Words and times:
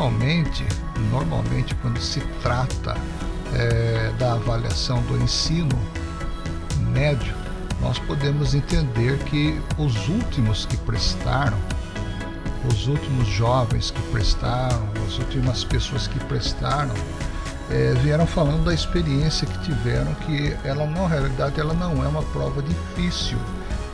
normalmente, 0.00 0.66
normalmente 1.10 1.74
quando 1.74 2.00
se 2.00 2.20
trata 2.42 2.96
é, 3.52 4.10
da 4.18 4.32
avaliação 4.32 5.02
do 5.02 5.22
ensino 5.22 5.78
médio, 6.90 7.34
nós 7.82 7.98
podemos 7.98 8.54
entender 8.54 9.18
que 9.24 9.60
os 9.76 10.08
últimos 10.08 10.64
que 10.64 10.78
prestaram, 10.78 11.58
os 12.72 12.86
últimos 12.86 13.28
jovens 13.28 13.90
que 13.90 14.00
prestaram, 14.10 14.88
as 15.06 15.18
últimas 15.18 15.64
pessoas 15.64 16.06
que 16.06 16.18
prestaram, 16.20 16.94
é, 17.70 17.92
vieram 18.02 18.26
falando 18.26 18.64
da 18.64 18.72
experiência 18.72 19.46
que 19.46 19.58
tiveram, 19.58 20.14
que 20.14 20.56
ela 20.64 20.86
na 20.86 21.06
realidade 21.06 21.60
ela 21.60 21.74
não 21.74 22.02
é 22.02 22.08
uma 22.08 22.22
prova 22.22 22.62
difícil, 22.62 23.36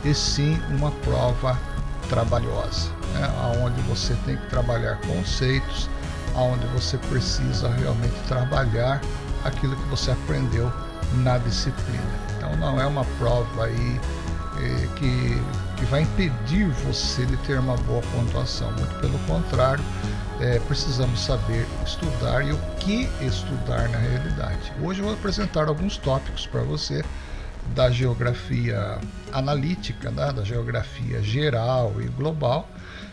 e 0.05 0.13
sim 0.13 0.57
uma 0.69 0.89
prova 0.89 1.59
trabalhosa, 2.07 2.89
né? 3.13 3.29
onde 3.61 3.81
você 3.81 4.15
tem 4.25 4.37
que 4.37 4.49
trabalhar 4.49 4.97
conceitos, 5.01 5.89
onde 6.37 6.65
você 6.67 6.97
precisa 6.97 7.69
realmente 7.69 8.15
trabalhar 8.27 9.01
aquilo 9.43 9.75
que 9.75 9.89
você 9.89 10.11
aprendeu 10.11 10.71
na 11.15 11.37
disciplina. 11.37 12.03
Então 12.37 12.55
não 12.57 12.79
é 12.79 12.85
uma 12.85 13.05
prova 13.17 13.65
aí 13.65 13.99
eh, 14.59 14.87
que, 14.95 15.41
que 15.77 15.85
vai 15.85 16.01
impedir 16.01 16.67
você 16.85 17.25
de 17.25 17.37
ter 17.37 17.59
uma 17.59 17.75
boa 17.77 18.01
pontuação, 18.13 18.71
muito 18.73 18.99
pelo 18.99 19.17
contrário, 19.19 19.83
eh, 20.39 20.61
precisamos 20.67 21.19
saber 21.19 21.65
estudar 21.85 22.45
e 22.45 22.51
o 22.51 22.57
que 22.79 23.09
estudar 23.21 23.89
na 23.89 23.97
realidade. 23.97 24.73
Hoje 24.81 24.99
eu 24.99 25.05
vou 25.05 25.13
apresentar 25.13 25.67
alguns 25.67 25.97
tópicos 25.97 26.45
para 26.45 26.61
você 26.61 27.03
da 27.75 27.89
geografia 27.89 28.99
analítica, 29.31 30.09
né, 30.11 30.31
da 30.31 30.43
geografia 30.43 31.21
geral 31.21 31.93
e 31.99 32.05
global, 32.05 32.69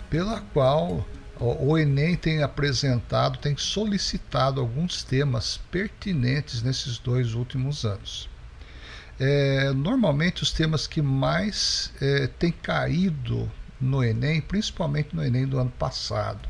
pela 0.08 0.40
qual 0.52 1.04
o 1.40 1.76
Enem 1.76 2.16
tem 2.16 2.42
apresentado, 2.42 3.38
tem 3.38 3.56
solicitado 3.56 4.60
alguns 4.60 5.02
temas 5.02 5.60
pertinentes 5.70 6.62
nesses 6.62 6.98
dois 6.98 7.34
últimos 7.34 7.84
anos. 7.84 8.28
É, 9.18 9.72
normalmente 9.72 10.42
os 10.42 10.50
temas 10.52 10.86
que 10.86 11.00
mais 11.00 11.92
é, 12.00 12.26
têm 12.26 12.52
caído 12.52 13.50
no 13.80 14.02
Enem, 14.02 14.40
principalmente 14.40 15.14
no 15.14 15.24
Enem 15.24 15.46
do 15.46 15.58
ano 15.58 15.70
passado. 15.70 16.48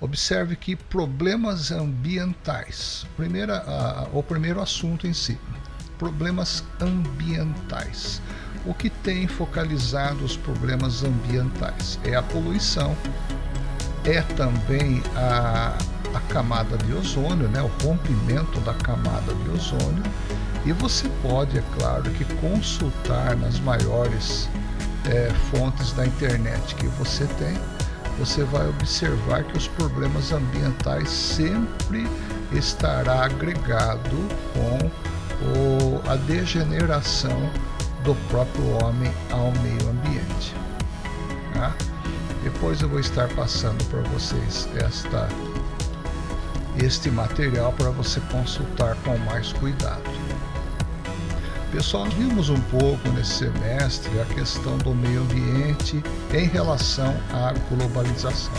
Observe 0.00 0.56
que 0.56 0.76
problemas 0.76 1.70
ambientais, 1.70 3.06
primeira, 3.16 3.64
o 4.12 4.22
primeiro 4.22 4.60
assunto 4.60 5.06
em 5.06 5.14
si, 5.14 5.38
problemas 5.98 6.64
ambientais. 6.80 8.20
O 8.66 8.74
que 8.74 8.90
tem 8.90 9.28
focalizado 9.28 10.24
os 10.24 10.36
problemas 10.36 11.04
ambientais 11.04 11.98
é 12.02 12.14
a 12.14 12.22
poluição, 12.22 12.96
é 14.04 14.20
também 14.36 15.02
a, 15.16 15.76
a 16.14 16.20
camada 16.28 16.76
de 16.78 16.92
ozônio, 16.92 17.48
né, 17.48 17.62
o 17.62 17.84
rompimento 17.84 18.60
da 18.60 18.74
camada 18.74 19.34
de 19.34 19.50
ozônio, 19.50 20.02
e 20.66 20.72
você 20.72 21.08
pode, 21.22 21.58
é 21.58 21.62
claro, 21.78 22.10
que 22.10 22.24
consultar 22.36 23.36
nas 23.36 23.60
maiores 23.60 24.48
é, 25.06 25.30
fontes 25.50 25.92
da 25.92 26.06
internet 26.06 26.74
que 26.76 26.86
você 26.86 27.26
tem, 27.38 27.58
você 28.18 28.44
vai 28.44 28.66
observar 28.68 29.42
que 29.44 29.58
os 29.58 29.68
problemas 29.68 30.32
ambientais 30.32 31.08
sempre 31.10 32.08
estará 32.52 33.24
agregado 33.24 34.16
com 34.54 34.90
o, 35.44 36.00
a 36.08 36.16
degeneração 36.16 37.50
do 38.04 38.14
próprio 38.28 38.64
homem 38.82 39.12
ao 39.30 39.50
meio 39.62 39.90
ambiente. 39.90 40.54
Tá? 41.52 41.74
Depois 42.64 42.80
eu 42.80 42.88
vou 42.88 42.98
estar 42.98 43.28
passando 43.34 43.84
para 43.90 44.00
vocês 44.08 44.66
esta, 44.76 45.28
este 46.82 47.10
material 47.10 47.74
para 47.74 47.90
você 47.90 48.20
consultar 48.32 48.96
com 49.04 49.18
mais 49.18 49.52
cuidado. 49.52 50.00
Pessoal, 51.70 52.06
vimos 52.06 52.48
um 52.48 52.58
pouco 52.62 53.06
nesse 53.10 53.50
semestre 53.50 54.18
a 54.18 54.24
questão 54.34 54.78
do 54.78 54.94
meio 54.94 55.20
ambiente 55.20 56.02
em 56.32 56.46
relação 56.46 57.14
à 57.34 57.52
globalização. 57.68 58.54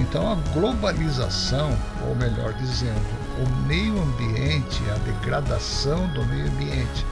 Então, 0.00 0.28
a 0.28 0.34
globalização, 0.52 1.70
ou 2.08 2.16
melhor 2.16 2.52
dizendo, 2.54 3.00
o 3.38 3.66
meio 3.68 4.02
ambiente, 4.02 4.82
a 4.90 4.98
degradação 5.04 6.04
do 6.08 6.24
meio 6.24 6.48
ambiente 6.48 7.06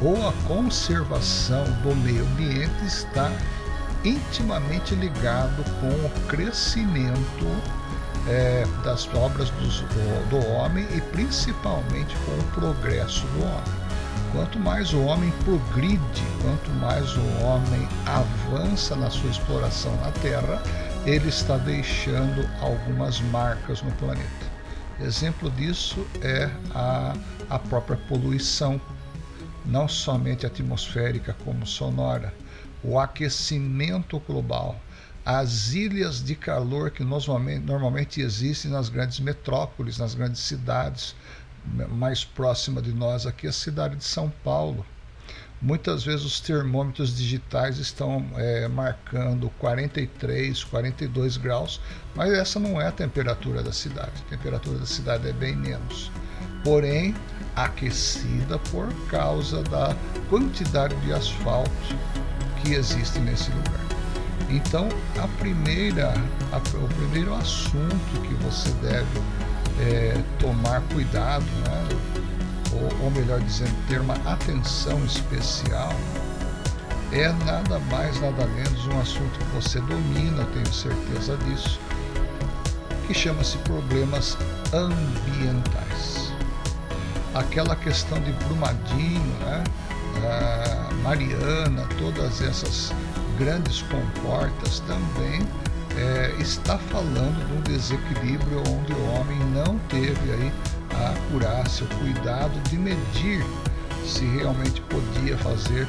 ou 0.00 0.28
a 0.28 0.32
conservação 0.46 1.64
do 1.82 1.96
meio 1.96 2.24
ambiente 2.26 2.84
está 2.86 3.28
intimamente 4.04 4.94
ligado 4.94 5.64
com 5.80 5.88
o 5.88 6.26
crescimento 6.28 7.46
é, 8.28 8.66
das 8.82 9.06
obras 9.14 9.50
do, 9.50 10.30
do 10.30 10.46
homem 10.52 10.86
e 10.94 11.00
principalmente 11.00 12.14
com 12.24 12.32
o 12.32 12.44
progresso 12.54 13.26
do 13.28 13.42
homem. 13.42 13.84
Quanto 14.32 14.58
mais 14.58 14.92
o 14.92 15.00
homem 15.02 15.30
progride, 15.44 16.22
quanto 16.42 16.70
mais 16.80 17.16
o 17.16 17.44
homem 17.44 17.88
avança 18.06 18.96
na 18.96 19.08
sua 19.08 19.30
exploração 19.30 19.94
na 19.96 20.10
Terra, 20.10 20.60
ele 21.06 21.28
está 21.28 21.56
deixando 21.56 22.48
algumas 22.60 23.20
marcas 23.20 23.80
no 23.82 23.92
planeta. 23.92 24.54
Exemplo 25.00 25.50
disso 25.50 26.04
é 26.20 26.50
a, 26.74 27.14
a 27.50 27.58
própria 27.58 27.96
poluição, 28.08 28.80
não 29.64 29.86
somente 29.88 30.46
atmosférica 30.46 31.36
como 31.44 31.66
sonora 31.66 32.32
o 32.84 32.98
aquecimento 32.98 34.20
global, 34.20 34.78
as 35.24 35.72
ilhas 35.72 36.22
de 36.22 36.34
calor 36.34 36.90
que 36.90 37.02
normalmente, 37.02 38.20
existem 38.20 38.70
nas 38.70 38.90
grandes 38.90 39.20
metrópoles, 39.20 39.96
nas 39.96 40.14
grandes 40.14 40.42
cidades, 40.42 41.16
mais 41.90 42.24
próxima 42.24 42.82
de 42.82 42.92
nós 42.92 43.26
aqui, 43.26 43.46
a 43.46 43.52
cidade 43.52 43.96
de 43.96 44.04
São 44.04 44.30
Paulo. 44.44 44.84
Muitas 45.62 46.04
vezes 46.04 46.26
os 46.26 46.40
termômetros 46.40 47.16
digitais 47.16 47.78
estão 47.78 48.26
é, 48.36 48.68
marcando 48.68 49.48
43, 49.58 50.62
42 50.62 51.38
graus, 51.38 51.80
mas 52.14 52.30
essa 52.34 52.60
não 52.60 52.78
é 52.78 52.88
a 52.88 52.92
temperatura 52.92 53.62
da 53.62 53.72
cidade. 53.72 54.12
A 54.26 54.30
temperatura 54.30 54.78
da 54.78 54.84
cidade 54.84 55.26
é 55.26 55.32
bem 55.32 55.56
menos. 55.56 56.12
Porém, 56.62 57.14
aquecida 57.56 58.58
por 58.70 58.92
causa 59.06 59.62
da 59.62 59.96
quantidade 60.28 60.94
de 60.96 61.14
asfalto 61.14 61.70
que 62.64 62.74
existe 62.74 63.18
nesse 63.20 63.50
lugar. 63.50 63.80
Então, 64.48 64.88
a 65.22 65.28
primeira, 65.38 66.14
a, 66.52 66.56
o 66.56 66.88
primeiro 66.94 67.34
assunto 67.34 68.20
que 68.22 68.34
você 68.42 68.70
deve 68.82 69.20
é, 69.80 70.20
tomar 70.38 70.80
cuidado, 70.92 71.44
né? 71.44 71.88
ou, 72.72 73.04
ou 73.04 73.10
melhor 73.10 73.40
dizendo, 73.40 73.74
ter 73.88 74.00
uma 74.00 74.14
atenção 74.30 75.04
especial, 75.04 75.92
é 77.12 77.28
nada 77.44 77.78
mais, 77.90 78.20
nada 78.20 78.46
menos 78.46 78.86
um 78.86 79.00
assunto 79.00 79.38
que 79.38 79.44
você 79.54 79.80
domina, 79.80 80.44
tenho 80.52 80.72
certeza 80.72 81.36
disso, 81.38 81.80
que 83.06 83.14
chama-se 83.14 83.56
problemas 83.58 84.36
ambientais. 84.72 86.32
Aquela 87.34 87.76
questão 87.76 88.20
de 88.20 88.32
Brumadinho, 88.32 89.34
né? 89.40 89.64
Mariana, 91.04 91.86
todas 91.98 92.40
essas 92.40 92.90
grandes 93.38 93.82
comportas 93.82 94.80
também 94.80 95.46
é, 95.98 96.34
está 96.40 96.78
falando 96.78 97.46
de 97.46 97.52
um 97.52 97.60
desequilíbrio 97.60 98.62
onde 98.70 98.94
o 98.94 99.12
homem 99.12 99.38
não 99.52 99.78
teve 99.90 100.32
aí 100.32 100.52
a 100.94 101.10
acurácia, 101.10 101.84
o 101.84 101.94
cuidado 101.96 102.58
de 102.70 102.78
medir 102.78 103.44
se 104.06 104.24
realmente 104.24 104.80
podia 104.80 105.36
fazer, 105.36 105.86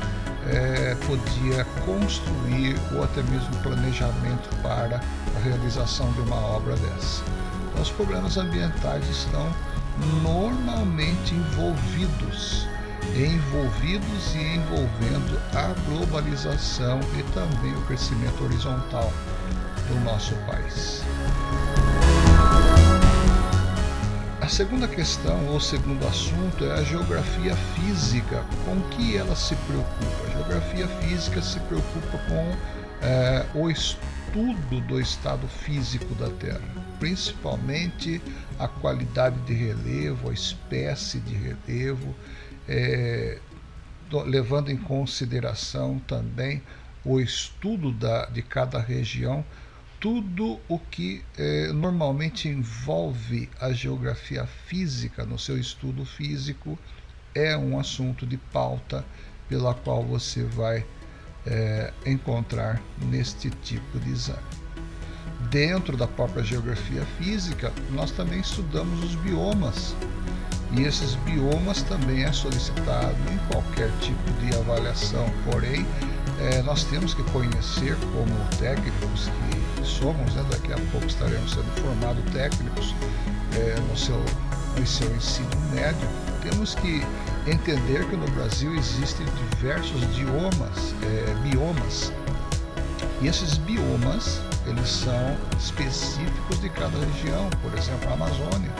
é, 0.49 0.97
podia 1.07 1.63
construir 1.85 2.75
ou 2.93 3.01
até 3.05 3.23
mesmo 3.23 3.55
planejamento 3.63 4.49
para 4.61 4.97
a 4.97 5.39
realização 5.45 6.11
de 6.11 6.19
uma 6.23 6.35
obra 6.35 6.75
dessa. 6.75 7.23
Então, 7.69 7.81
os 7.81 7.89
problemas 7.91 8.35
ambientais 8.35 9.07
estão 9.09 9.49
normalmente 10.21 11.33
envolvidos 11.33 12.67
envolvidos 13.23 14.35
e 14.35 14.57
envolvendo 14.57 15.39
a 15.53 15.73
globalização 15.89 16.99
e 17.17 17.23
também 17.33 17.73
o 17.73 17.81
crescimento 17.85 18.43
horizontal 18.43 19.11
do 19.87 19.99
nosso 20.01 20.35
país. 20.47 21.03
A 24.41 24.47
segunda 24.47 24.87
questão, 24.87 25.47
ou 25.47 25.59
segundo 25.59 26.05
assunto, 26.07 26.65
é 26.65 26.73
a 26.73 26.83
geografia 26.83 27.55
física. 27.55 28.45
Com 28.63 28.79
que 28.89 29.17
ela 29.17 29.35
se 29.35 29.55
preocupa? 29.55 30.27
A 30.27 30.29
geografia 30.29 30.87
física 30.87 31.41
se 31.41 31.59
preocupa 31.61 32.17
com 32.27 32.55
é, 33.01 33.45
o 33.55 33.69
estudo 33.71 34.81
do 34.81 34.99
estado 35.01 35.47
físico 35.47 36.13
da 36.13 36.29
Terra, 36.29 36.61
principalmente 36.99 38.21
a 38.59 38.67
qualidade 38.67 39.39
de 39.47 39.53
relevo, 39.53 40.29
a 40.29 40.33
espécie 40.33 41.19
de 41.21 41.33
relevo, 41.33 42.13
é, 42.67 43.39
levando 44.25 44.71
em 44.71 44.77
consideração 44.77 45.99
também 46.07 46.61
o 47.03 47.19
estudo 47.19 47.91
da, 47.91 48.25
de 48.27 48.41
cada 48.41 48.79
região 48.79 49.43
tudo 50.05 50.59
o 50.67 50.77
que 50.77 51.23
eh, 51.35 51.71
normalmente 51.73 52.47
envolve 52.47 53.49
a 53.59 53.71
geografia 53.71 54.45
física 54.45 55.25
no 55.25 55.39
seu 55.39 55.57
estudo 55.57 56.05
físico 56.05 56.77
é 57.33 57.57
um 57.57 57.79
assunto 57.79 58.23
de 58.23 58.37
pauta 58.37 59.03
pela 59.49 59.73
qual 59.73 60.03
você 60.03 60.43
vai 60.43 60.85
eh, 61.45 61.91
encontrar 62.05 62.79
neste 63.01 63.49
tipo 63.49 63.99
de 63.99 64.11
exame. 64.11 64.43
Dentro 65.49 65.97
da 65.97 66.07
própria 66.07 66.43
geografia 66.43 67.03
física, 67.17 67.73
nós 67.89 68.11
também 68.11 68.41
estudamos 68.41 69.03
os 69.03 69.15
biomas. 69.15 69.95
E 70.71 70.83
esses 70.83 71.15
biomas 71.15 71.81
também 71.83 72.23
é 72.23 72.31
solicitado 72.31 73.15
em 73.31 73.37
qualquer 73.49 73.89
tipo 74.01 74.31
de 74.41 74.55
avaliação, 74.57 75.25
porém, 75.49 75.85
eh, 76.39 76.61
nós 76.63 76.83
temos 76.85 77.13
que 77.13 77.23
conhecer 77.31 77.95
como 78.13 78.57
técnicos 78.57 79.29
que 79.29 79.85
somos, 79.85 80.33
né? 80.33 80.43
daqui 80.49 80.73
a 80.73 80.77
pouco 80.91 81.05
estaremos 81.05 81.51
sendo 81.51 81.71
formados 81.81 82.23
técnicos 82.33 82.93
é, 83.55 83.79
no, 83.79 83.97
seu, 83.97 84.21
no 84.77 84.85
seu 84.85 85.15
ensino 85.15 85.49
médio, 85.73 86.07
temos 86.41 86.75
que 86.75 87.01
entender 87.47 88.05
que 88.09 88.15
no 88.15 88.29
Brasil 88.31 88.75
existem 88.75 89.25
diversos 89.51 90.01
idiomas, 90.03 90.93
é, 91.03 91.33
biomas, 91.43 92.11
e 93.21 93.27
esses 93.27 93.57
biomas 93.59 94.41
eles 94.65 94.89
são 94.89 95.37
específicos 95.59 96.59
de 96.59 96.69
cada 96.69 96.97
região, 96.97 97.49
por 97.61 97.73
exemplo, 97.77 98.09
a 98.09 98.13
Amazônia 98.13 98.71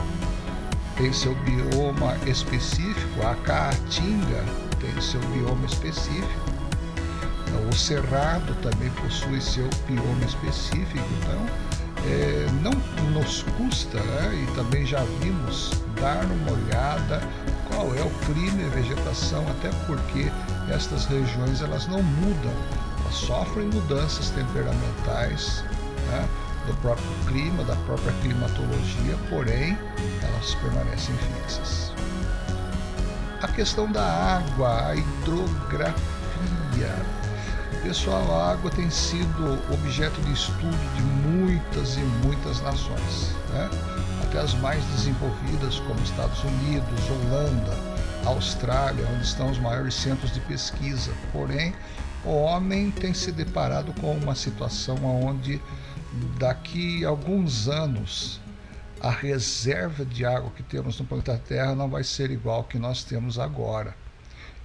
tem 0.98 1.12
seu 1.12 1.36
bioma 1.36 2.16
específico, 2.26 3.26
a 3.26 3.36
Caatinga 3.36 4.44
tem 4.80 5.02
seu 5.02 5.20
bioma 5.32 5.66
específico, 5.66 6.56
o 7.70 7.76
Cerrado 7.76 8.54
também 8.62 8.90
possui 8.92 9.42
seu 9.42 9.70
bioma 9.88 10.26
específico, 10.26 11.06
então 11.22 11.46
é, 12.06 12.48
não 12.62 12.72
nos 13.12 13.44
custa, 13.58 14.00
né? 14.00 14.44
e 14.44 14.56
também 14.56 14.86
já 14.86 15.04
vimos, 15.22 15.72
dar 16.00 16.24
uma 16.26 16.52
olhada 16.52 17.22
qual 17.70 17.94
é 17.96 18.02
o 18.02 18.10
clima 18.26 18.62
e 18.62 18.70
vegetação, 18.70 19.46
até 19.50 19.70
porque 19.86 20.32
estas 20.70 21.06
regiões 21.06 21.62
elas 21.62 21.88
não 21.88 22.02
mudam, 22.02 22.54
elas 23.02 23.16
sofrem 23.16 23.68
mudanças 23.68 24.30
temperamentais 24.30 25.64
né? 26.08 26.28
do 26.68 26.74
próprio 26.82 27.08
clima, 27.28 27.64
da 27.64 27.76
própria 27.78 28.14
climatologia, 28.22 29.18
porém 29.30 29.78
elas 30.36 30.56
permanecem 30.56 31.16
fixas. 31.18 31.92
A 33.42 33.48
questão 33.48 33.92
da 33.92 34.04
água, 34.04 34.90
a 34.90 34.96
hidrografia, 34.96 35.96
Pessoal, 37.86 38.40
a 38.42 38.52
água 38.54 38.72
tem 38.72 38.90
sido 38.90 39.60
objeto 39.72 40.20
de 40.22 40.34
estudo 40.34 40.96
de 40.96 41.04
muitas 41.04 41.96
e 41.96 42.00
muitas 42.26 42.60
nações, 42.62 43.36
né? 43.50 43.70
até 44.24 44.40
as 44.40 44.56
mais 44.56 44.84
desenvolvidas, 44.86 45.78
como 45.82 46.02
Estados 46.02 46.44
Unidos, 46.44 47.00
Holanda, 47.12 47.78
Austrália, 48.26 49.08
onde 49.14 49.24
estão 49.24 49.52
os 49.52 49.60
maiores 49.60 49.94
centros 49.94 50.34
de 50.34 50.40
pesquisa. 50.40 51.12
Porém, 51.32 51.76
o 52.26 52.32
homem 52.32 52.90
tem 52.90 53.14
se 53.14 53.32
deparado 53.32 53.94
com 54.02 54.14
uma 54.18 54.34
situação 54.34 54.98
onde, 55.06 55.62
daqui 56.40 57.06
a 57.06 57.10
alguns 57.10 57.68
anos, 57.68 58.42
a 59.06 59.12
reserva 59.12 60.04
de 60.04 60.26
água 60.26 60.50
que 60.50 60.64
temos 60.64 61.00
no 61.00 61.06
planeta 61.06 61.38
Terra 61.38 61.76
não 61.76 61.88
vai 61.88 62.04
ser 62.04 62.32
igual 62.32 62.64
que 62.64 62.80
nós 62.80 63.04
temos 63.04 63.38
agora. 63.38 63.96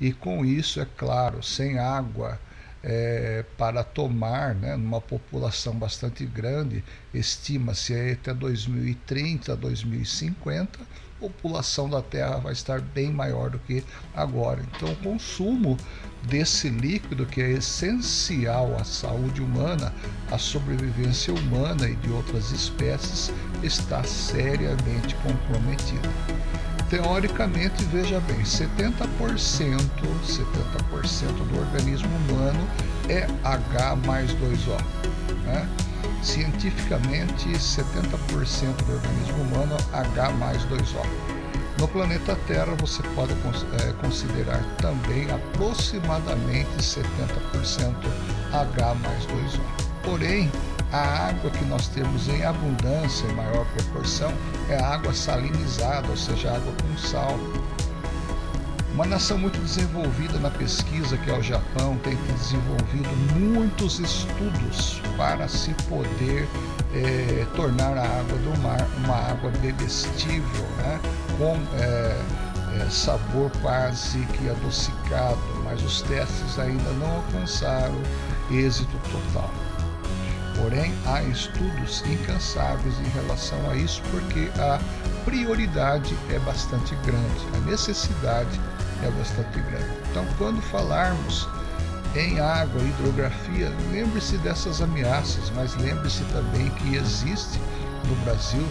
E 0.01 0.15
com 0.15 0.47
isso, 0.47 0.81
é 0.81 0.87
claro, 0.97 1.43
sem 1.43 1.79
água 1.79 2.41
é, 2.83 3.45
para 3.59 3.85
tomar, 3.85 4.55
né, 4.55 4.77
numa 4.77 4.99
população 4.99 5.75
bastante 5.75 6.25
grande, 6.25 6.83
estima-se 7.13 7.93
até 8.13 8.33
2030, 8.33 9.55
2050, 9.55 10.81
a 10.81 10.87
população 11.21 11.89
da 11.89 12.01
Terra 12.01 12.39
vai 12.39 12.53
estar 12.53 12.81
bem 12.81 13.13
maior 13.13 13.51
do 13.51 13.59
que 13.59 13.85
agora. 14.15 14.65
Então, 14.75 14.91
o 14.91 14.97
consumo 14.97 15.77
desse 16.23 16.69
líquido, 16.69 17.27
que 17.27 17.41
é 17.41 17.51
essencial 17.53 18.75
à 18.77 18.85
saúde 18.85 19.43
humana, 19.43 19.93
à 20.31 20.39
sobrevivência 20.39 21.33
humana 21.35 21.89
e 21.89 21.97
de 21.97 22.11
outras 22.11 22.51
espécies, 22.51 23.31
está 23.63 24.03
seriamente 24.03 25.15
comprometido 25.17 26.09
teoricamente, 26.91 27.85
veja 27.85 28.19
bem, 28.21 28.41
70%, 28.41 28.99
70% 29.17 29.89
do 31.49 31.59
organismo 31.61 32.11
humano 32.17 32.69
é 33.09 33.29
H 33.45 33.97
mais 34.05 34.33
2O. 34.33 34.77
Né? 35.45 35.69
Cientificamente, 36.23 37.49
70% 37.49 38.85
do 38.85 38.93
organismo 38.93 39.43
humano 39.43 39.77
H 39.93 40.31
mais 40.33 40.63
2O. 40.65 41.05
No 41.79 41.89
planeta 41.89 42.37
Terra, 42.47 42.75
você 42.79 43.03
pode 43.15 43.33
é, 43.33 43.93
considerar 43.95 44.63
também 44.77 45.31
aproximadamente 45.31 46.69
70% 46.79 47.95
H 48.53 48.95
mais 48.97 49.25
2O. 49.25 49.61
Porém, 50.03 50.51
a 50.93 51.29
água 51.29 51.51
que 51.51 51.65
nós 51.67 51.89
temos 51.89 52.29
em 52.29 52.45
abundância, 52.45 53.27
em 53.27 53.35
maior 53.35 53.65
proporção, 53.67 54.33
é 54.69 54.77
a 54.77 54.95
água 54.95 55.15
salinizada, 55.15 56.09
ou 56.09 56.17
seja, 56.17 56.51
água 56.53 56.73
com 56.83 56.99
sal. 56.99 57.39
Uma 59.01 59.07
nação 59.07 59.39
muito 59.39 59.59
desenvolvida 59.61 60.39
na 60.41 60.51
pesquisa, 60.51 61.17
que 61.17 61.31
é 61.31 61.33
o 61.33 61.43
Japão, 61.43 61.97
tem 62.05 62.15
desenvolvido 62.37 63.09
muitos 63.35 63.99
estudos 63.99 65.01
para 65.17 65.49
se 65.49 65.73
poder 65.89 66.47
é, 66.93 67.47
tornar 67.57 67.97
a 67.97 68.03
água 68.03 68.37
do 68.37 68.59
mar 68.59 68.87
uma 68.99 69.17
água 69.17 69.51
bebestível, 69.63 70.67
né? 70.77 71.01
com 71.39 71.57
é, 71.79 72.23
é, 72.79 72.91
sabor 72.91 73.51
quase 73.63 74.19
que 74.19 74.51
adocicado, 74.51 75.41
mas 75.65 75.83
os 75.83 76.03
testes 76.03 76.59
ainda 76.59 76.91
não 76.99 77.11
alcançaram 77.11 77.97
êxito 78.51 79.01
total. 79.11 79.51
Porém, 80.61 80.93
há 81.07 81.23
estudos 81.23 82.03
incansáveis 82.03 82.95
em 83.01 83.09
relação 83.19 83.59
a 83.71 83.77
isso, 83.77 84.03
porque 84.11 84.51
a 84.61 84.79
prioridade 85.25 86.15
é 86.29 86.39
bastante 86.41 86.95
grande, 86.97 87.47
a 87.57 87.61
necessidade 87.61 88.61
é 89.03 89.11
bastante 89.11 89.61
grande. 89.61 89.91
Então, 90.11 90.27
quando 90.39 90.61
falarmos 90.61 91.49
em 92.15 92.41
água, 92.41 92.83
hidrografia, 92.83 93.71
lembre-se 93.93 94.37
dessas 94.39 94.83
ameaças, 94.83 95.51
mas 95.55 95.77
lembre-se 95.77 96.25
também 96.25 96.69
que 96.71 96.97
existe 96.97 97.59
no 98.09 98.17
Brasil 98.25 98.67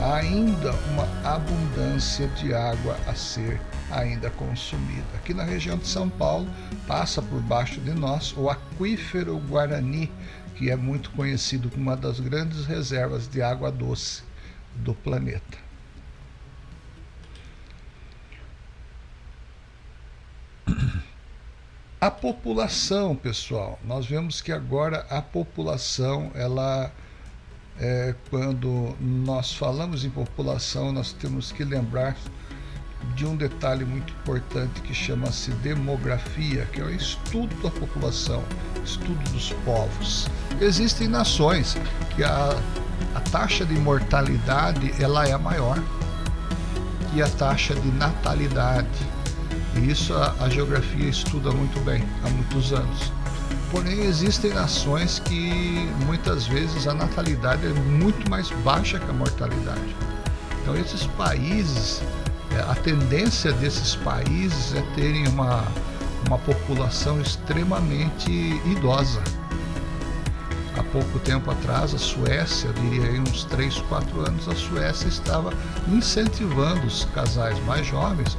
ainda 0.00 0.72
uma 0.92 1.08
abundância 1.24 2.28
de 2.28 2.54
água 2.54 2.96
a 3.06 3.14
ser 3.14 3.60
ainda 3.90 4.30
consumida. 4.30 5.06
Aqui 5.16 5.34
na 5.34 5.42
região 5.42 5.76
de 5.76 5.86
São 5.88 6.08
Paulo, 6.08 6.48
passa 6.86 7.20
por 7.20 7.40
baixo 7.40 7.80
de 7.80 7.92
nós 7.92 8.32
o 8.36 8.48
aquífero 8.48 9.36
Guarani, 9.38 10.10
que 10.54 10.70
é 10.70 10.76
muito 10.76 11.10
conhecido 11.10 11.68
como 11.68 11.82
uma 11.82 11.96
das 11.96 12.20
grandes 12.20 12.64
reservas 12.66 13.28
de 13.28 13.42
água 13.42 13.72
doce 13.72 14.22
do 14.76 14.94
planeta. 14.94 15.67
A 22.00 22.12
população, 22.12 23.16
pessoal, 23.16 23.76
nós 23.82 24.06
vemos 24.06 24.40
que 24.40 24.52
agora 24.52 25.04
a 25.10 25.20
população, 25.20 26.30
ela, 26.32 26.92
é, 27.76 28.14
quando 28.30 28.94
nós 29.00 29.52
falamos 29.52 30.04
em 30.04 30.10
população, 30.10 30.92
nós 30.92 31.12
temos 31.12 31.50
que 31.50 31.64
lembrar 31.64 32.16
de 33.16 33.26
um 33.26 33.36
detalhe 33.36 33.84
muito 33.84 34.12
importante 34.12 34.80
que 34.82 34.94
chama-se 34.94 35.50
demografia, 35.54 36.66
que 36.66 36.80
é 36.80 36.84
o 36.84 36.90
estudo 36.90 37.52
da 37.60 37.70
população, 37.70 38.44
estudo 38.84 39.32
dos 39.32 39.50
povos. 39.64 40.28
Existem 40.60 41.08
nações 41.08 41.76
que 42.14 42.22
a, 42.22 42.62
a 43.16 43.20
taxa 43.32 43.66
de 43.66 43.74
mortalidade 43.74 44.94
ela 45.02 45.26
é 45.26 45.36
maior 45.36 45.82
que 47.10 47.20
a 47.20 47.28
taxa 47.28 47.74
de 47.74 47.88
natalidade. 47.90 49.17
E 49.78 49.90
isso 49.90 50.14
a, 50.14 50.34
a 50.40 50.48
geografia 50.48 51.08
estuda 51.08 51.50
muito 51.50 51.78
bem 51.84 52.02
há 52.24 52.30
muitos 52.30 52.72
anos. 52.72 53.12
Porém, 53.70 54.00
existem 54.00 54.52
nações 54.52 55.18
que 55.18 55.88
muitas 56.06 56.46
vezes 56.46 56.86
a 56.86 56.94
natalidade 56.94 57.66
é 57.66 57.72
muito 57.72 58.28
mais 58.30 58.50
baixa 58.64 58.98
que 58.98 59.10
a 59.10 59.12
mortalidade. 59.12 59.94
Então, 60.62 60.74
esses 60.74 61.06
países 61.06 62.02
é, 62.56 62.60
a 62.60 62.74
tendência 62.74 63.52
desses 63.52 63.94
países 63.96 64.74
é 64.74 64.82
terem 64.94 65.26
uma, 65.28 65.64
uma 66.26 66.38
população 66.38 67.20
extremamente 67.20 68.30
idosa. 68.66 69.22
A 70.76 70.82
pouco 70.84 71.18
tempo 71.18 71.50
atrás, 71.50 71.92
a 71.92 71.98
Suécia, 71.98 72.72
diria 72.72 73.08
aí 73.08 73.20
uns 73.20 73.44
3, 73.44 73.78
4 73.88 74.20
anos, 74.20 74.48
a 74.48 74.54
Suécia 74.54 75.08
estava 75.08 75.52
incentivando 75.88 76.86
os 76.86 77.04
casais 77.06 77.58
mais 77.64 77.86
jovens, 77.86 78.38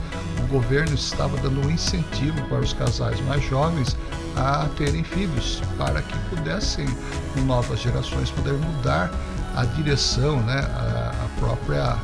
governo 0.50 0.94
estava 0.94 1.38
dando 1.38 1.66
um 1.66 1.72
incentivo 1.72 2.42
para 2.48 2.60
os 2.60 2.74
casais 2.74 3.20
mais 3.22 3.44
jovens 3.44 3.96
a 4.36 4.68
terem 4.78 5.04
filhos, 5.04 5.62
para 5.78 6.02
que 6.02 6.18
pudessem, 6.30 6.86
com 7.34 7.42
novas 7.42 7.80
gerações, 7.80 8.32
poder 8.32 8.54
mudar 8.54 9.12
a 9.56 9.66
direção, 9.66 10.40
né, 10.42 10.60
a, 10.60 11.14
a 11.26 11.40
própria, 11.40 11.98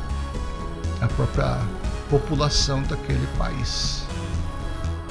a 1.00 1.08
própria 1.08 1.58
população 2.10 2.82
daquele 2.82 3.26
país. 3.38 4.04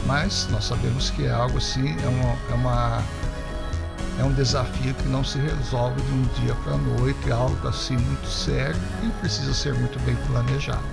Mas 0.05 0.47
nós 0.51 0.65
sabemos 0.65 1.09
que 1.09 1.25
é 1.25 1.31
algo 1.31 1.57
assim, 1.57 1.95
é 2.03 2.07
uma, 2.07 2.35
é 2.51 2.53
uma 2.53 3.03
é 4.17 4.23
um 4.23 4.31
desafio 4.31 4.93
que 4.93 5.07
não 5.09 5.23
se 5.23 5.37
resolve 5.39 6.01
de 6.01 6.11
um 6.11 6.21
dia 6.41 6.55
para 6.63 6.73
a 6.73 6.77
noite, 6.77 7.29
é 7.29 7.33
algo 7.33 7.67
assim 7.67 7.97
muito 7.97 8.27
sério 8.27 8.79
e 9.03 9.09
precisa 9.19 9.53
ser 9.53 9.73
muito 9.73 9.99
bem 10.05 10.15
planejado. 10.27 10.83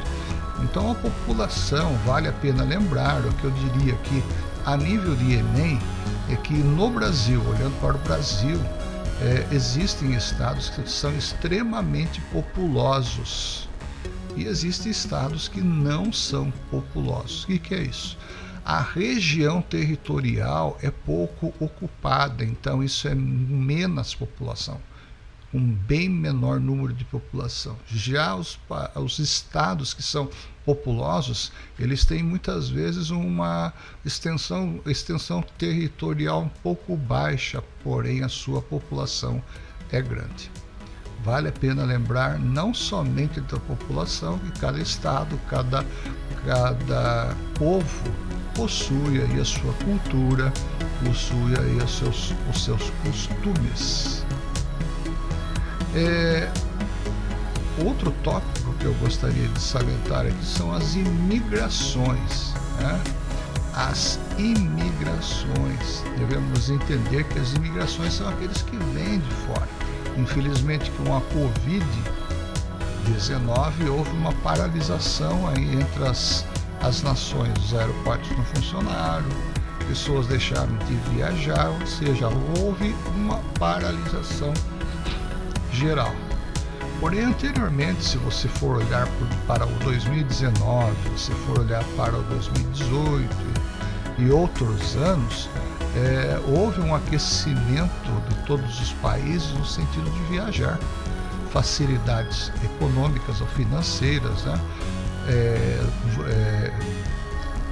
Então 0.62 0.90
a 0.90 0.95
população, 0.95 1.97
vale 2.07 2.28
a 2.28 2.33
pena 2.33 2.64
lembrar, 2.64 3.25
o 3.26 3.33
que 3.35 3.45
eu 3.45 3.50
diria 3.50 3.95
que 3.97 4.23
a 4.64 4.76
nível 4.76 5.14
de 5.16 5.35
Enem, 5.35 5.78
é 6.31 6.37
que 6.37 6.54
no 6.54 6.90
Brasil, 6.90 7.42
olhando 7.49 7.78
para 7.81 7.97
o 7.97 7.99
Brasil, 7.99 8.59
é, 9.21 9.54
existem 9.54 10.14
estados 10.14 10.71
que 10.71 10.88
são 10.88 11.12
extremamente 11.16 12.21
populosos 12.33 13.69
e 14.37 14.45
existem 14.45 14.90
estados 14.90 15.49
que 15.49 15.61
não 15.61 16.12
são 16.12 16.50
populosos. 16.71 17.45
O 17.45 17.47
que, 17.49 17.59
que 17.59 17.75
é 17.75 17.83
isso? 17.83 18.16
A 18.64 18.81
região 18.81 19.61
territorial 19.61 20.78
é 20.81 20.90
pouco 20.90 21.52
ocupada, 21.59 22.45
então 22.45 22.83
isso 22.83 23.09
é 23.09 23.14
menos 23.14 24.14
população, 24.14 24.81
um 25.52 25.61
bem 25.61 26.09
menor 26.09 26.61
número 26.61 26.95
de 26.95 27.04
população. 27.04 27.76
Já 27.87 28.37
os, 28.37 28.59
os 28.95 29.19
estados 29.19 29.92
que 29.92 30.02
são 30.02 30.31
populosos, 30.64 31.52
eles 31.78 32.04
têm 32.04 32.23
muitas 32.23 32.69
vezes 32.69 33.11
uma 33.11 33.73
extensão, 34.04 34.81
extensão 34.87 35.42
territorial 35.59 36.42
um 36.42 36.49
pouco 36.62 36.97
baixa, 36.97 37.62
porém 37.83 38.23
a 38.23 38.28
sua 38.28 38.62
população 38.62 39.42
é 39.90 40.00
grande. 40.00 40.50
Vale 41.25 41.49
a 41.49 41.52
pena 41.52 41.85
lembrar 41.85 42.38
não 42.38 42.75
somente 42.75 43.40
da 43.42 43.59
população, 43.61 44.38
que 44.38 44.59
cada 44.59 44.81
estado, 44.81 45.38
cada, 45.49 45.85
cada 46.45 47.37
povo 47.54 48.11
possui 48.57 49.23
aí 49.23 49.40
a 49.40 49.45
sua 49.45 49.73
cultura, 49.75 50.52
possui 51.04 51.57
aí 51.59 51.76
os 51.76 51.99
seus, 51.99 52.35
os 52.50 52.64
seus 52.64 52.90
costumes. 53.04 54.26
É, 55.95 56.50
outro 57.85 58.11
tópico 58.23 58.73
que 58.75 58.85
eu 58.85 58.95
gostaria 58.95 59.49
de 59.49 59.61
salientar 59.61 60.26
aqui 60.26 60.45
são 60.45 60.73
as 60.73 60.95
imigrações. 60.95 62.55
Né? 62.79 63.00
As 63.75 64.19
imigrações. 64.38 66.05
Devemos 66.19 66.69
entender 66.71 67.25
que 67.25 67.38
as 67.38 67.55
imigrações 67.55 68.12
são 68.14 68.29
aqueles 68.29 68.62
que 68.62 68.76
vêm 68.76 69.19
de 69.19 69.35
fora. 69.47 69.69
Infelizmente, 70.17 70.91
com 70.93 71.17
a 71.17 71.21
Covid-19 73.07 73.88
houve 73.91 74.11
uma 74.11 74.33
paralisação 74.35 75.49
aí 75.49 75.75
entre 75.81 76.05
as 76.07 76.45
as 76.83 77.00
nações, 77.02 77.52
os 77.59 77.75
aeroportos 77.75 78.29
não 78.37 78.45
funcionaram, 78.45 79.29
pessoas 79.87 80.26
deixaram 80.26 80.76
de 80.79 80.95
viajar, 81.14 81.69
ou 81.69 81.87
seja, 81.87 82.29
houve 82.59 82.95
uma 83.14 83.38
paralisação 83.59 84.52
geral. 85.73 86.12
Porém, 87.02 87.25
anteriormente, 87.25 88.04
se 88.04 88.16
você 88.16 88.47
for 88.47 88.76
olhar 88.76 89.09
para 89.49 89.66
o 89.66 89.75
2019, 89.80 90.94
se 91.18 91.32
for 91.32 91.59
olhar 91.59 91.82
para 91.97 92.16
o 92.16 92.23
2018 92.23 93.28
e 94.18 94.30
outros 94.30 94.94
anos, 94.94 95.50
é, 95.97 96.40
houve 96.47 96.80
um 96.80 96.94
aquecimento 96.94 98.23
de 98.28 98.37
todos 98.47 98.80
os 98.80 98.92
países 98.92 99.50
no 99.54 99.66
sentido 99.66 100.09
de 100.12 100.23
viajar, 100.30 100.78
facilidades 101.50 102.52
econômicas 102.62 103.40
ou 103.40 103.49
financeiras, 103.49 104.44
né? 104.44 104.61
é, 105.26 105.85
é, 106.30 106.73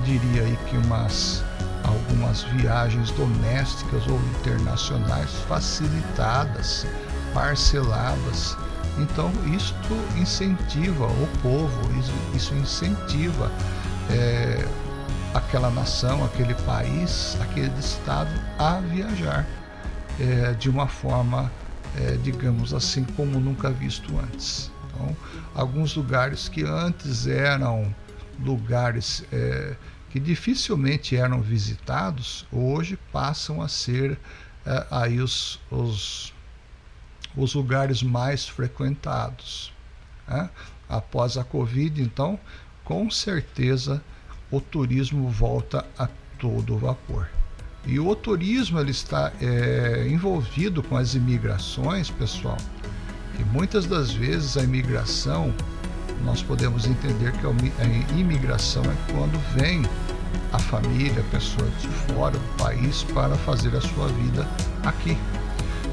diria 0.04 0.42
aí 0.42 0.58
que 0.68 0.76
umas 0.76 1.44
algumas 1.84 2.42
viagens 2.42 3.12
domésticas 3.12 4.08
ou 4.08 4.20
internacionais 4.40 5.30
facilitadas, 5.48 6.84
parceladas. 7.32 8.56
Então 8.98 9.30
isto 9.54 9.94
incentiva 10.20 11.06
o 11.06 11.28
povo, 11.42 11.80
isso, 12.34 12.54
incentiva 12.54 13.50
é, 14.10 14.66
aquela 15.34 15.70
nação, 15.70 16.24
aquele 16.24 16.54
país, 16.54 17.36
aquele 17.40 17.78
estado 17.78 18.30
a 18.58 18.80
viajar 18.80 19.46
é, 20.18 20.52
de 20.52 20.68
uma 20.68 20.86
forma, 20.86 21.50
é, 21.96 22.16
digamos 22.22 22.74
assim, 22.74 23.04
como 23.16 23.40
nunca 23.40 23.70
visto 23.70 24.18
antes. 24.18 24.70
Então, 24.86 25.16
alguns 25.54 25.94
lugares 25.94 26.48
que 26.48 26.62
antes 26.62 27.26
eram 27.26 27.94
lugares 28.38 29.24
é, 29.32 29.76
que 30.10 30.18
dificilmente 30.18 31.16
eram 31.16 31.40
visitados, 31.40 32.46
hoje 32.52 32.98
passam 33.12 33.62
a 33.62 33.68
ser 33.68 34.18
é, 34.66 34.86
aí 34.90 35.20
os, 35.20 35.60
os, 35.70 36.32
os, 37.36 37.54
lugares 37.54 38.02
mais 38.02 38.48
frequentados. 38.48 39.72
Né? 40.26 40.48
Após 40.88 41.36
a 41.36 41.44
Covid, 41.44 42.02
então, 42.02 42.38
com 42.84 43.10
certeza 43.10 44.02
o 44.50 44.60
turismo 44.60 45.28
volta 45.28 45.86
a 45.98 46.08
todo 46.38 46.76
vapor. 46.76 47.28
E 47.86 47.98
o 47.98 48.14
turismo 48.14 48.78
ele 48.78 48.90
está 48.90 49.32
é, 49.40 50.06
envolvido 50.08 50.82
com 50.82 50.96
as 50.96 51.14
imigrações, 51.14 52.10
pessoal, 52.10 52.58
e 53.38 53.44
muitas 53.44 53.86
das 53.86 54.12
vezes 54.12 54.56
a 54.56 54.62
imigração, 54.62 55.54
nós 56.24 56.42
podemos 56.42 56.86
entender 56.86 57.32
que 57.32 57.46
a 57.46 58.18
imigração 58.18 58.82
é 58.84 59.12
quando 59.12 59.38
vem 59.54 59.82
a 60.52 60.58
família, 60.58 61.20
a 61.20 61.30
pessoa 61.30 61.66
de 61.80 61.88
fora 61.88 62.36
do 62.36 62.56
país 62.62 63.02
para 63.14 63.34
fazer 63.36 63.74
a 63.74 63.80
sua 63.80 64.08
vida 64.08 64.46
aqui. 64.84 65.16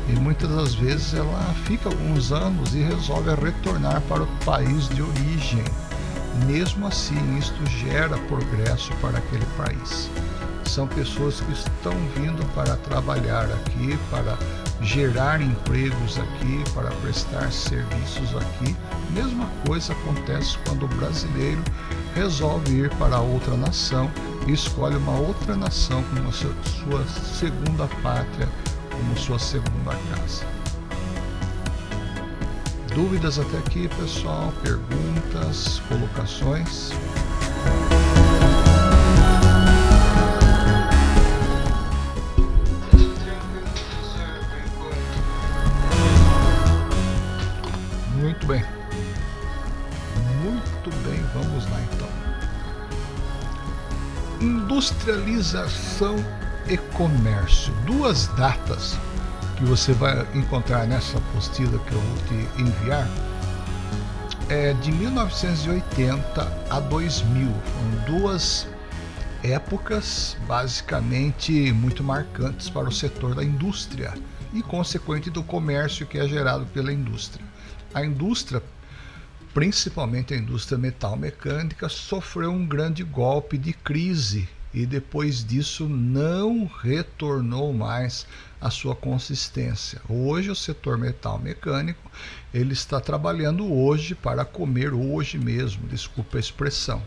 E 0.09 0.13
muitas 0.13 0.49
das 0.49 0.73
vezes 0.73 1.13
ela 1.13 1.53
fica 1.65 1.89
alguns 1.89 2.31
anos 2.31 2.73
e 2.73 2.81
resolve 2.81 3.29
retornar 3.35 4.01
para 4.01 4.23
o 4.23 4.27
país 4.45 4.87
de 4.89 5.01
origem. 5.01 5.63
Mesmo 6.45 6.87
assim, 6.87 7.37
isto 7.37 7.65
gera 7.65 8.17
progresso 8.27 8.93
para 9.01 9.17
aquele 9.17 9.45
país. 9.57 10.09
São 10.65 10.87
pessoas 10.87 11.41
que 11.41 11.51
estão 11.51 11.93
vindo 12.15 12.45
para 12.53 12.75
trabalhar 12.77 13.45
aqui, 13.45 13.97
para 14.11 14.37
gerar 14.81 15.41
empregos 15.41 16.19
aqui, 16.19 16.63
para 16.73 16.91
prestar 17.01 17.51
serviços 17.51 18.35
aqui. 18.35 18.75
Mesma 19.09 19.49
coisa 19.65 19.93
acontece 19.93 20.57
quando 20.65 20.83
o 20.83 20.87
brasileiro 20.89 21.61
resolve 22.13 22.71
ir 22.73 22.89
para 22.95 23.19
outra 23.19 23.55
nação 23.57 24.09
e 24.45 24.53
escolhe 24.53 24.95
uma 24.95 25.17
outra 25.17 25.55
nação 25.55 26.03
como 26.03 26.31
sua 26.31 27.05
segunda 27.07 27.87
pátria, 28.03 28.47
como 28.97 29.17
sua 29.17 29.39
segunda 29.39 29.95
casa. 30.09 30.45
Dúvidas 32.93 33.37
até 33.37 33.57
aqui, 33.59 33.87
pessoal? 33.87 34.51
Perguntas, 34.63 35.79
colocações? 35.87 36.91
industrialização 54.77 56.15
e 56.69 56.77
comércio. 56.77 57.73
Duas 57.85 58.27
datas 58.35 58.97
que 59.55 59.63
você 59.63 59.93
vai 59.93 60.27
encontrar 60.35 60.85
nessa 60.85 61.17
apostila 61.17 61.79
que 61.79 61.91
eu 61.93 61.99
vou 61.99 62.17
te 62.27 62.61
enviar 62.61 63.07
é 64.49 64.73
de 64.73 64.91
1980 64.91 66.67
a 66.69 66.79
2000. 66.81 67.49
Foram 67.49 68.19
duas 68.19 68.67
épocas 69.43 70.35
basicamente 70.45 71.71
muito 71.71 72.03
marcantes 72.03 72.69
para 72.69 72.89
o 72.89 72.91
setor 72.91 73.33
da 73.33 73.43
indústria 73.43 74.13
e 74.53 74.61
consequente 74.61 75.29
do 75.29 75.43
comércio 75.43 76.05
que 76.05 76.17
é 76.17 76.27
gerado 76.27 76.65
pela 76.67 76.91
indústria. 76.91 77.45
A 77.93 78.03
indústria, 78.03 78.61
principalmente 79.53 80.33
a 80.33 80.37
indústria 80.37 80.77
metal 80.77 81.15
mecânica, 81.15 81.87
sofreu 81.87 82.51
um 82.51 82.65
grande 82.65 83.03
golpe 83.03 83.57
de 83.57 83.71
crise 83.71 84.49
e 84.73 84.85
depois 84.85 85.43
disso 85.43 85.87
não 85.87 86.65
retornou 86.65 87.73
mais 87.73 88.27
à 88.59 88.69
sua 88.69 88.95
consistência. 88.95 90.01
Hoje 90.09 90.49
o 90.49 90.55
setor 90.55 90.97
metal 90.97 91.39
mecânico 91.39 92.11
ele 92.53 92.73
está 92.73 92.99
trabalhando 92.99 93.71
hoje 93.71 94.15
para 94.15 94.43
comer 94.43 94.93
hoje 94.93 95.37
mesmo, 95.37 95.87
desculpa 95.87 96.37
a 96.37 96.39
expressão. 96.39 97.01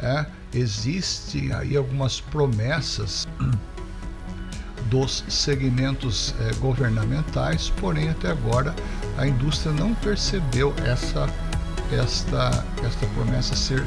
É, 0.00 0.26
existem 0.54 1.52
aí 1.52 1.76
algumas 1.76 2.20
promessas 2.20 3.26
dos 4.88 5.24
segmentos 5.28 6.34
é, 6.40 6.54
governamentais, 6.54 7.70
porém 7.80 8.08
até 8.08 8.30
agora 8.30 8.74
a 9.16 9.26
indústria 9.26 9.72
não 9.72 9.94
percebeu 9.94 10.72
essa 10.84 11.26
esta 11.90 12.64
esta 12.84 13.06
promessa 13.08 13.56
ser 13.56 13.84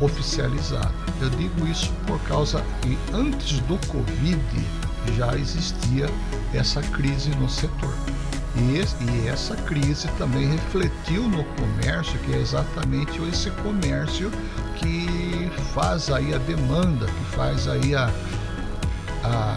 oficializada. 0.00 1.07
Eu 1.20 1.30
digo 1.30 1.66
isso 1.66 1.92
por 2.06 2.20
causa 2.20 2.62
que 2.80 2.96
antes 3.12 3.58
do 3.60 3.76
Covid 3.88 4.40
já 5.16 5.36
existia 5.36 6.06
essa 6.54 6.80
crise 6.80 7.30
no 7.30 7.48
setor. 7.48 7.94
E, 8.56 9.24
e 9.24 9.28
essa 9.28 9.54
crise 9.54 10.08
também 10.18 10.48
refletiu 10.48 11.22
no 11.28 11.44
comércio, 11.44 12.18
que 12.20 12.32
é 12.32 12.38
exatamente 12.38 13.20
esse 13.28 13.50
comércio 13.62 14.30
que 14.76 15.50
faz 15.74 16.10
aí 16.10 16.34
a 16.34 16.38
demanda, 16.38 17.06
que 17.06 17.36
faz 17.36 17.68
aí 17.68 17.94
a, 17.94 18.10
a, 19.24 19.56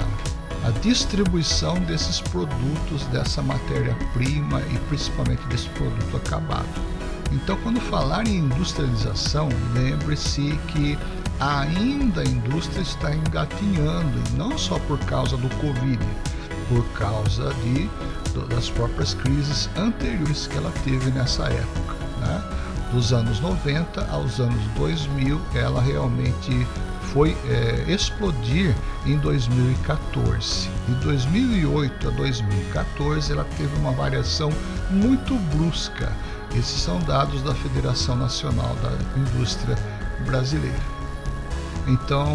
a 0.67 0.71
distribuição 0.81 1.75
desses 1.81 2.21
produtos, 2.21 3.03
dessa 3.11 3.41
matéria-prima 3.41 4.61
e 4.71 4.77
principalmente 4.89 5.43
desse 5.47 5.69
produto 5.69 6.17
acabado. 6.17 6.69
Então, 7.31 7.57
quando 7.63 7.79
falar 7.79 8.27
em 8.27 8.37
industrialização, 8.37 9.47
lembre-se 9.73 10.59
que 10.67 10.97
ainda 11.41 12.21
a 12.21 12.23
indústria 12.23 12.81
está 12.81 13.13
engatinhando, 13.13 14.21
e 14.29 14.37
não 14.37 14.57
só 14.57 14.79
por 14.79 14.99
causa 14.99 15.35
do 15.35 15.49
Covid, 15.57 15.99
por 16.69 16.85
causa 16.93 17.53
de, 17.55 17.89
das 18.53 18.69
próprias 18.69 19.13
crises 19.13 19.69
anteriores 19.75 20.47
que 20.47 20.57
ela 20.57 20.71
teve 20.83 21.11
nessa 21.11 21.43
época. 21.47 21.95
Né? 22.19 22.43
Dos 22.93 23.11
anos 23.11 23.39
90 23.39 24.05
aos 24.11 24.39
anos 24.39 24.61
2000, 24.77 25.41
ela 25.55 25.81
realmente 25.81 26.65
foi 27.13 27.35
é, 27.49 27.91
explodir 27.91 28.73
em 29.05 29.17
2014. 29.17 30.69
De 30.87 30.93
2008 31.03 32.07
a 32.07 32.11
2014, 32.11 33.31
ela 33.31 33.45
teve 33.57 33.75
uma 33.77 33.91
variação 33.91 34.49
muito 34.89 35.35
brusca 35.55 36.11
esses 36.55 36.81
são 36.81 36.99
dados 36.99 37.41
da 37.43 37.55
Federação 37.55 38.17
Nacional 38.17 38.75
da 38.83 38.91
Indústria 39.19 39.75
Brasileira. 40.25 41.00
Então, 41.87 42.27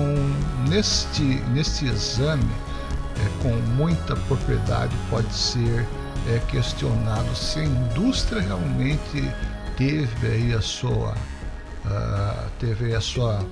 neste, 0.68 1.22
neste 1.22 1.86
exame, 1.86 2.50
é, 3.16 3.42
com 3.42 3.54
muita 3.74 4.16
propriedade, 4.16 4.94
pode 5.08 5.32
ser 5.32 5.86
é, 6.28 6.38
questionado 6.48 7.34
se 7.34 7.60
a 7.60 7.64
indústria 7.64 8.42
realmente 8.42 9.32
teve 9.76 10.26
aí 10.26 10.52
a 10.52 10.60
sua, 10.60 11.12
uh, 11.12 12.50
teve 12.58 12.94
a 12.94 13.00
sua, 13.00 13.46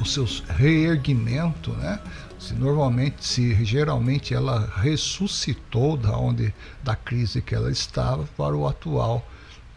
o 0.00 0.04
seu 0.04 0.26
reerguimento, 0.48 1.72
né? 1.72 1.98
se 2.38 2.54
normalmente, 2.54 3.24
se 3.24 3.64
geralmente 3.64 4.34
ela 4.34 4.70
ressuscitou 4.76 5.96
da 5.96 6.16
onde 6.16 6.54
da 6.84 6.94
crise 6.94 7.40
que 7.40 7.54
ela 7.54 7.70
estava 7.70 8.24
para 8.36 8.54
o 8.54 8.68
atual 8.68 9.26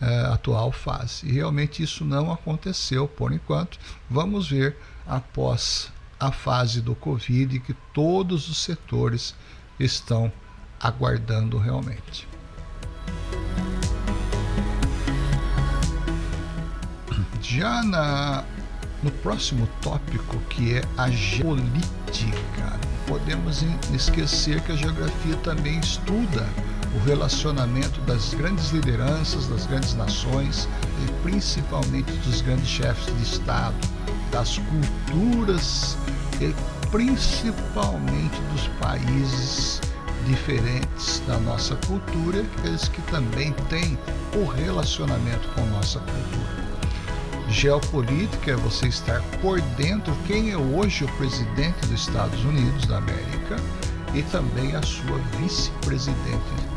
é, 0.01 0.21
atual 0.27 0.71
fase. 0.71 1.27
E 1.27 1.31
realmente 1.31 1.83
isso 1.83 2.05
não 2.05 2.31
aconteceu 2.31 3.07
por 3.07 3.31
enquanto. 3.31 3.77
Vamos 4.09 4.49
ver 4.49 4.77
após 5.07 5.91
a 6.19 6.31
fase 6.31 6.81
do 6.81 6.95
Covid 6.95 7.59
que 7.59 7.73
todos 7.93 8.49
os 8.49 8.57
setores 8.57 9.35
estão 9.79 10.31
aguardando 10.79 11.57
realmente. 11.57 12.27
Já 17.41 17.81
na 17.83 18.43
no 19.01 19.11
próximo 19.11 19.67
tópico, 19.81 20.37
que 20.49 20.75
é 20.75 20.81
a 20.97 21.09
geopolítica, 21.09 22.79
podemos 23.07 23.63
esquecer 23.93 24.61
que 24.61 24.73
a 24.73 24.75
geografia 24.75 25.35
também 25.37 25.79
estuda 25.79 26.45
o 26.95 26.99
relacionamento 27.05 27.99
das 28.01 28.33
grandes 28.33 28.71
lideranças, 28.71 29.47
das 29.47 29.65
grandes 29.65 29.93
nações 29.95 30.67
e 31.05 31.11
principalmente 31.23 32.11
dos 32.11 32.41
grandes 32.41 32.67
chefes 32.67 33.05
de 33.15 33.23
Estado, 33.23 33.75
das 34.31 34.57
culturas 34.57 35.97
e 36.41 36.53
principalmente 36.89 38.39
dos 38.53 38.67
países 38.79 39.81
diferentes 40.25 41.21
da 41.27 41.37
nossa 41.37 41.75
cultura, 41.87 42.41
aqueles 42.57 42.87
que 42.87 43.01
também 43.03 43.53
têm 43.69 43.97
o 44.35 44.45
relacionamento 44.45 45.47
com 45.49 45.65
nossa 45.67 45.99
cultura. 45.99 46.69
Geopolítica 47.49 48.51
é 48.51 48.55
você 48.55 48.87
estar 48.87 49.21
por 49.41 49.59
dentro 49.75 50.15
quem 50.27 50.51
é 50.51 50.57
hoje 50.57 51.03
o 51.03 51.07
presidente 51.13 51.79
dos 51.87 52.01
Estados 52.01 52.43
Unidos 52.43 52.85
da 52.85 52.97
América 52.97 53.55
e 54.13 54.21
também 54.23 54.75
a 54.75 54.81
sua 54.83 55.17
vice-presidente. 55.39 56.68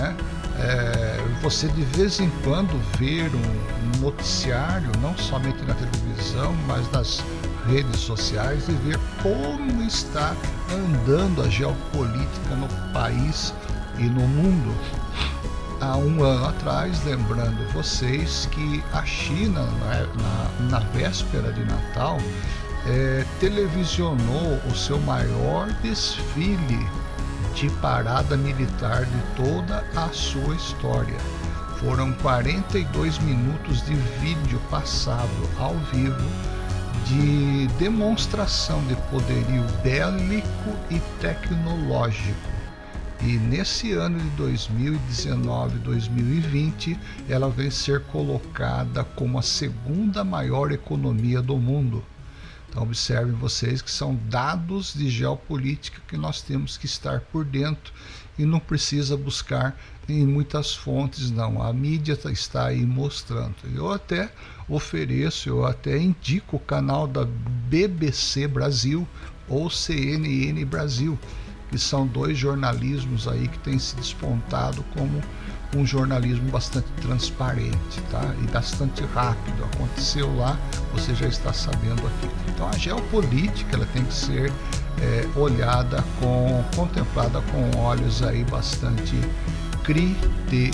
Né? 0.00 0.16
É, 0.58 1.20
você 1.42 1.68
de 1.68 1.82
vez 1.82 2.20
em 2.20 2.30
quando 2.42 2.78
ver 2.98 3.30
um 3.34 4.00
noticiário, 4.00 4.90
não 5.02 5.16
somente 5.16 5.62
na 5.64 5.74
televisão, 5.74 6.54
mas 6.66 6.90
nas 6.90 7.22
redes 7.66 8.00
sociais 8.00 8.66
e 8.68 8.72
ver 8.72 8.98
como 9.22 9.82
está 9.82 10.34
andando 10.72 11.42
a 11.42 11.48
geopolítica 11.48 12.54
no 12.56 12.68
país 12.92 13.54
e 13.98 14.04
no 14.04 14.26
mundo 14.26 14.74
há 15.80 15.96
um 15.96 16.22
ano 16.22 16.46
atrás, 16.46 17.02
lembrando 17.04 17.66
vocês 17.72 18.48
que 18.50 18.82
a 18.92 19.04
China, 19.04 19.62
na, 19.62 20.06
na, 20.22 20.70
na 20.70 20.78
véspera 20.90 21.52
de 21.52 21.64
Natal, 21.64 22.18
é, 22.86 23.24
televisionou 23.38 24.60
o 24.70 24.74
seu 24.74 24.98
maior 25.00 25.70
desfile 25.82 26.86
de 27.54 27.68
parada 27.80 28.36
militar 28.36 29.04
de 29.04 29.20
toda 29.36 29.84
a 29.96 30.08
sua 30.10 30.54
história. 30.54 31.18
Foram 31.78 32.12
42 32.14 33.18
minutos 33.18 33.84
de 33.84 33.94
vídeo 33.94 34.60
passado 34.70 35.48
ao 35.58 35.74
vivo 35.92 36.26
de 37.06 37.66
demonstração 37.78 38.82
de 38.86 38.94
poderio 39.10 39.64
bélico 39.82 40.76
e 40.90 41.00
tecnológico 41.20 42.60
e 43.22 43.36
nesse 43.36 43.92
ano 43.92 44.18
de 44.18 44.30
2019-2020 44.42 46.96
ela 47.28 47.50
vem 47.50 47.70
ser 47.70 48.00
colocada 48.04 49.04
como 49.04 49.38
a 49.38 49.42
segunda 49.42 50.24
maior 50.24 50.72
economia 50.72 51.42
do 51.42 51.58
mundo. 51.58 52.02
Então 52.70 52.84
observem 52.84 53.34
vocês 53.34 53.82
que 53.82 53.90
são 53.90 54.14
dados 54.28 54.94
de 54.94 55.10
geopolítica 55.10 56.00
que 56.06 56.16
nós 56.16 56.40
temos 56.40 56.76
que 56.76 56.86
estar 56.86 57.20
por 57.20 57.44
dentro 57.44 57.92
e 58.38 58.44
não 58.44 58.60
precisa 58.60 59.16
buscar 59.16 59.76
em 60.08 60.24
muitas 60.24 60.74
fontes 60.74 61.32
não. 61.32 61.60
A 61.60 61.72
mídia 61.72 62.16
tá, 62.16 62.30
está 62.30 62.66
aí 62.66 62.86
mostrando. 62.86 63.56
Eu 63.74 63.92
até 63.92 64.32
ofereço, 64.68 65.48
eu 65.48 65.66
até 65.66 65.98
indico 65.98 66.56
o 66.56 66.60
canal 66.60 67.08
da 67.08 67.24
BBC 67.24 68.46
Brasil 68.46 69.06
ou 69.48 69.68
CNN 69.68 70.64
Brasil 70.64 71.18
que 71.70 71.78
são 71.78 72.06
dois 72.06 72.36
jornalismos 72.36 73.28
aí 73.28 73.46
que 73.46 73.58
têm 73.60 73.78
se 73.78 73.94
despontado 73.94 74.84
como 74.94 75.22
um 75.76 75.86
jornalismo 75.86 76.50
bastante 76.50 76.88
transparente, 77.00 78.00
tá? 78.10 78.34
E 78.42 78.46
bastante 78.50 79.04
rápido. 79.14 79.64
Aconteceu 79.64 80.34
lá, 80.36 80.58
você 80.92 81.14
já 81.14 81.28
está 81.28 81.52
sabendo 81.52 82.06
aqui. 82.06 82.28
Então 82.48 82.68
a 82.68 82.76
geopolítica 82.76 83.76
ela 83.76 83.86
tem 83.92 84.04
que 84.04 84.14
ser 84.14 84.52
é, 85.00 85.26
olhada 85.36 86.04
com, 86.18 86.64
contemplada 86.74 87.40
com 87.42 87.78
olhos 87.78 88.22
aí 88.22 88.44
bastante 88.44 89.16
criteriosos. 89.84 90.70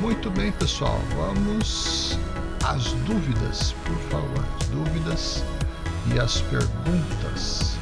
Muito 0.00 0.30
bem, 0.30 0.52
pessoal. 0.52 1.00
Vamos 1.16 2.18
as 2.64 2.92
dúvidas, 3.06 3.74
por 3.84 3.96
favor, 4.10 4.44
as 4.60 4.66
dúvidas 4.68 5.44
e 6.14 6.20
as 6.20 6.40
perguntas. 6.42 7.78